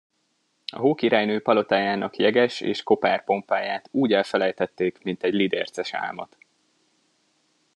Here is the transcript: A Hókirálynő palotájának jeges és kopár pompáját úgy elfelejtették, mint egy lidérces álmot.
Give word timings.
A 0.71 0.77
Hókirálynő 0.79 1.41
palotájának 1.41 2.15
jeges 2.15 2.61
és 2.61 2.83
kopár 2.83 3.23
pompáját 3.23 3.87
úgy 3.91 4.13
elfelejtették, 4.13 5.01
mint 5.03 5.23
egy 5.23 5.33
lidérces 5.33 5.93
álmot. 5.93 6.37